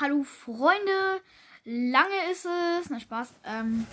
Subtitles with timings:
[0.00, 1.20] Hallo Freunde,
[1.64, 2.88] lange ist es.
[2.88, 3.34] Na Spaß.
[3.44, 3.84] Ähm,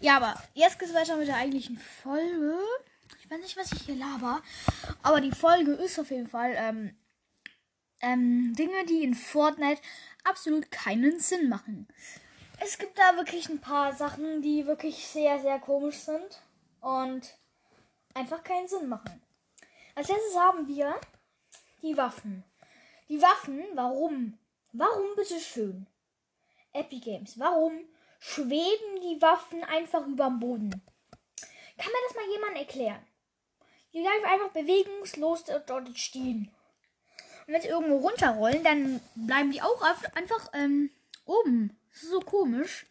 [0.00, 2.58] ja, aber jetzt geht's weiter mit der eigentlichen Folge.
[3.18, 4.42] Ich weiß nicht, was ich hier laber,
[5.02, 6.94] aber die Folge ist auf jeden Fall ähm,
[8.02, 9.80] ähm, Dinge, die in Fortnite
[10.24, 11.88] absolut keinen Sinn machen.
[12.60, 16.42] Es gibt da wirklich ein paar Sachen, die wirklich sehr, sehr komisch sind
[16.82, 17.34] und
[18.12, 19.22] einfach keinen Sinn machen.
[19.94, 20.94] Als letztes haben wir
[21.80, 22.44] die Waffen.
[23.08, 24.38] Die Waffen, warum?
[24.72, 25.86] Warum bitteschön?
[26.74, 27.72] Epic Games, warum
[28.20, 30.70] schweben die Waffen einfach über dem Boden?
[31.78, 33.06] Kann mir das mal jemand erklären?
[33.94, 36.50] Die bleiben einfach bewegungslos dort stehen.
[37.46, 39.80] Und wenn sie irgendwo runterrollen, dann bleiben die auch
[40.14, 40.90] einfach ähm,
[41.24, 41.78] oben.
[41.90, 42.84] Das ist so komisch.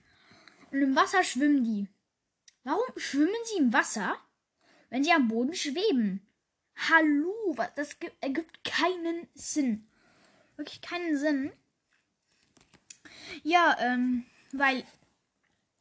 [0.72, 1.88] Und im Wasser schwimmen die.
[2.64, 4.18] Warum schwimmen sie im Wasser,
[4.90, 6.28] wenn sie am Boden schweben?
[6.90, 9.88] Hallo, das ergibt keinen Sinn.
[10.56, 11.54] Wirklich keinen Sinn.
[13.48, 14.84] Ja, ähm, weil.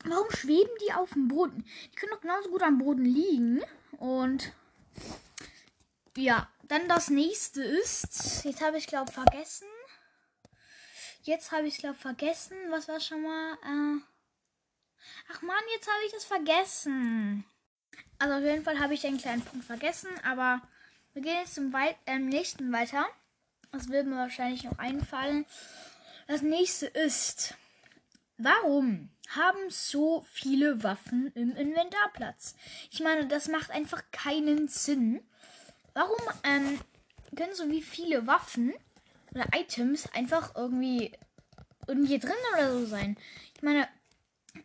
[0.04, 1.64] Warum schweben die auf dem Boden?
[1.90, 3.60] Die können doch genauso gut am Boden liegen.
[3.98, 4.52] Und.
[6.16, 8.44] Ja, dann das nächste ist.
[8.44, 9.66] Jetzt habe ich, glaube vergessen.
[11.22, 12.56] Jetzt habe ich, glaube vergessen.
[12.70, 13.54] Was war schon mal?
[13.54, 14.00] Äh,
[15.32, 17.44] ach man, jetzt habe ich es vergessen.
[18.20, 20.62] Also auf jeden Fall habe ich den kleinen Punkt vergessen, aber
[21.14, 23.06] wir gehen jetzt zum Wei äh, nächsten weiter.
[23.72, 25.44] Das wird mir wahrscheinlich noch einfallen.
[26.26, 27.54] Das nächste ist,
[28.36, 32.56] warum haben so viele Waffen im Inventarplatz?
[32.90, 35.22] Ich meine, das macht einfach keinen Sinn.
[35.94, 36.80] Warum ähm,
[37.36, 38.74] können so wie viele Waffen
[39.32, 41.12] oder Items einfach irgendwie
[41.86, 43.16] irgendwie drin oder so sein?
[43.54, 43.88] Ich meine,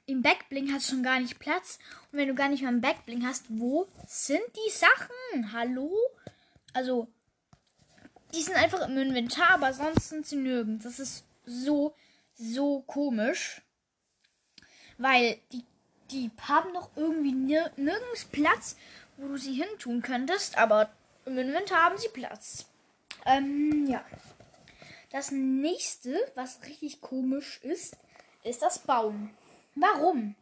[0.07, 1.77] im Backbling hast du schon gar nicht Platz.
[2.11, 5.53] Und wenn du gar nicht mal einen Backbling hast, wo sind die Sachen?
[5.53, 5.95] Hallo?
[6.73, 7.07] Also,
[8.33, 10.85] die sind einfach im Inventar, aber sonst sind sie nirgends.
[10.85, 11.95] Das ist so,
[12.35, 13.61] so komisch.
[14.97, 15.65] Weil die,
[16.11, 18.75] die haben doch irgendwie nir nirgends Platz,
[19.17, 20.91] wo du sie hintun könntest, aber
[21.25, 22.65] im Inventar haben sie Platz.
[23.25, 24.03] Ähm, ja.
[25.11, 27.97] Das nächste, was richtig komisch ist,
[28.43, 29.35] ist das Bauen.
[29.75, 30.35] Warum?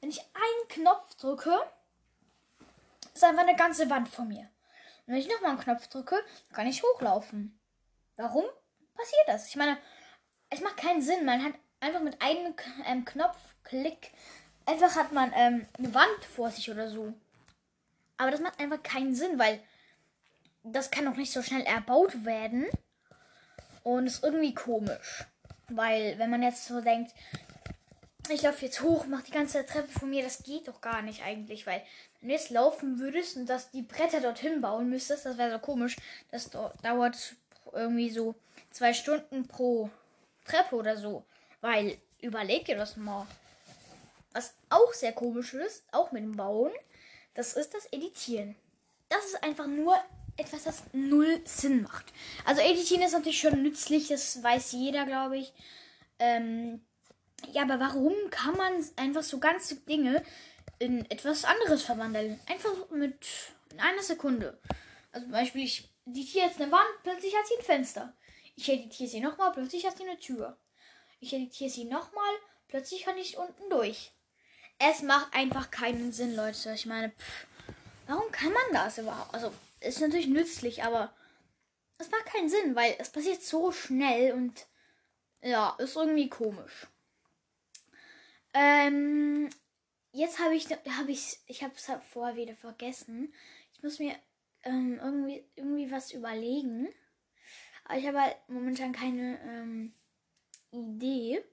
[0.00, 1.58] Wenn ich einen Knopf drücke,
[3.14, 4.50] ist einfach eine ganze Wand vor mir.
[5.06, 6.22] Und wenn ich nochmal einen Knopf drücke,
[6.52, 7.58] kann ich hochlaufen.
[8.16, 8.44] Warum
[8.94, 9.48] passiert das?
[9.48, 9.78] Ich meine,
[10.54, 11.24] es macht keinen Sinn.
[11.24, 12.54] Man hat einfach mit einem
[12.86, 14.12] ähm, Knopfklick
[14.66, 17.12] einfach hat man ähm, eine Wand vor sich oder so.
[18.16, 19.60] Aber das macht einfach keinen Sinn, weil
[20.62, 22.66] das kann doch nicht so schnell erbaut werden.
[23.82, 25.24] Und ist irgendwie komisch.
[25.68, 27.12] Weil, wenn man jetzt so denkt,
[28.30, 30.22] ich laufe jetzt hoch, mach die ganze Treppe von mir.
[30.22, 31.82] Das geht doch gar nicht eigentlich, weil
[32.20, 35.58] wenn du jetzt laufen würdest und dass die Bretter dorthin bauen müsstest, das wäre so
[35.58, 35.96] komisch.
[36.30, 37.36] Das dauert
[37.72, 38.34] irgendwie so
[38.70, 39.90] zwei Stunden pro
[40.44, 41.24] Treppe oder so.
[41.60, 43.26] Weil, überleg dir das mal.
[44.32, 46.72] Was auch sehr komisch ist, auch mit dem Bauen,
[47.34, 48.56] das ist das Editieren.
[49.08, 49.96] Das ist einfach nur
[50.36, 52.06] etwas, das null Sinn macht.
[52.44, 55.52] Also Editieren ist natürlich schon nützlich, das weiß jeder, glaube ich.
[56.18, 56.84] Ähm,
[57.52, 60.22] ja, aber warum kann man einfach so ganze Dinge
[60.78, 62.40] in etwas anderes verwandeln?
[62.46, 63.26] Einfach mit
[63.76, 64.58] einer Sekunde.
[65.12, 68.12] Also zum Beispiel, ich editiere jetzt eine Wand, plötzlich hat sie ein Fenster.
[68.56, 70.58] Ich editiere sie nochmal, plötzlich hat sie eine Tür.
[71.20, 72.34] Ich editiere sie nochmal,
[72.68, 74.12] plötzlich kann ich unten durch.
[74.78, 76.72] Es macht einfach keinen Sinn, Leute.
[76.74, 77.46] Ich meine, pff,
[78.06, 79.32] warum kann man das überhaupt?
[79.34, 81.14] Also, ist natürlich nützlich, aber
[81.98, 84.66] es macht keinen Sinn, weil es passiert so schnell und
[85.42, 86.86] ja, ist irgendwie komisch.
[88.54, 89.50] Ähm,
[90.12, 93.34] jetzt habe ich, habe ich, ich habe es vorher wieder vergessen.
[93.74, 94.16] Ich muss mir
[94.62, 96.88] ähm, irgendwie, irgendwie was überlegen.
[97.84, 99.94] Aber ich habe halt momentan keine ähm,
[100.70, 101.44] Idee.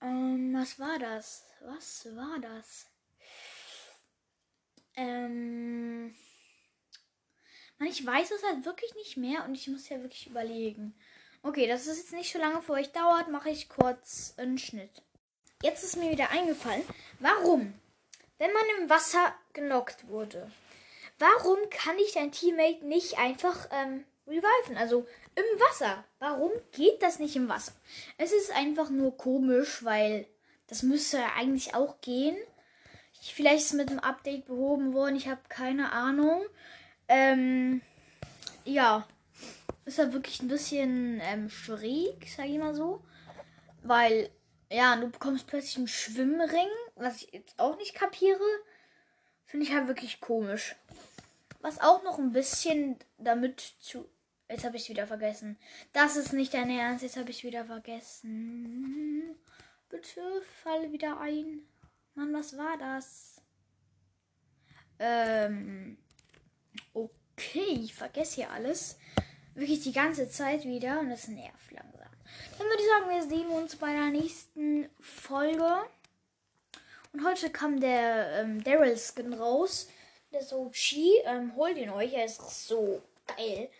[0.00, 1.44] Ähm, was war das?
[1.60, 2.86] Was war das?
[4.96, 6.14] Ähm,
[7.78, 10.94] man, ich weiß es halt wirklich nicht mehr und ich muss ja wirklich überlegen.
[11.42, 15.02] Okay, das ist jetzt nicht so lange für euch dauert, mache ich kurz einen Schnitt.
[15.62, 16.82] Jetzt ist mir wieder eingefallen,
[17.20, 17.74] warum,
[18.38, 20.50] wenn man im Wasser genockt wurde,
[21.18, 24.76] warum kann ich dein Teammate nicht einfach ähm, reviven?
[24.76, 26.04] Also im Wasser.
[26.18, 27.72] Warum geht das nicht im Wasser?
[28.18, 30.26] Es ist einfach nur komisch, weil
[30.66, 32.36] das müsste eigentlich auch gehen.
[33.20, 36.42] Vielleicht ist es mit dem Update behoben worden, ich habe keine Ahnung.
[37.08, 37.80] Ähm,
[38.64, 39.06] ja,
[39.84, 43.02] ist ja wirklich ein bisschen ähm, schräg, sag ich mal so.
[43.82, 44.30] Weil
[44.70, 48.40] ja, du bekommst plötzlich einen Schwimmring, was ich jetzt auch nicht kapiere.
[49.44, 50.76] Finde ich halt wirklich komisch.
[51.60, 54.08] Was auch noch ein bisschen damit zu
[54.52, 55.56] Jetzt habe ich wieder vergessen.
[55.94, 57.02] Das ist nicht dein Ernst.
[57.02, 59.34] Jetzt habe ich wieder vergessen.
[59.88, 60.20] Bitte
[60.62, 61.62] fall wieder ein.
[62.14, 63.40] Mann, was war das?
[64.98, 65.96] Ähm.
[66.92, 68.98] Okay, ich vergesse hier alles.
[69.54, 72.10] Wirklich die ganze Zeit wieder und das nervt langsam.
[72.58, 75.82] Dann würde ich sagen, wir sehen uns bei der nächsten Folge.
[77.12, 79.88] Und heute kam der ähm, Daryl Skin raus.
[80.30, 80.92] Der ist OG.
[81.24, 83.70] Ähm, holt ihn euch, er ist so geil.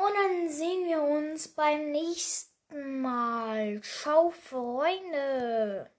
[0.00, 3.82] Und dann sehen wir uns beim nächsten Mal.
[3.82, 5.90] Ciao, Freunde.